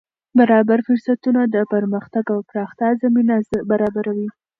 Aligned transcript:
برابر 0.39 0.79
فرصتونه 0.87 1.41
د 1.55 1.55
پرمختګ 1.73 2.25
او 2.35 2.39
پراختیا 2.49 2.89
زمینه 3.01 3.35
برابروي. 3.71 4.27